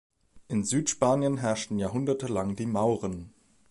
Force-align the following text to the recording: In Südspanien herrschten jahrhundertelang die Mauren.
In 0.47 0.63
Südspanien 0.63 1.37
herrschten 1.37 1.77
jahrhundertelang 1.77 2.55
die 2.55 2.65
Mauren. 2.65 3.31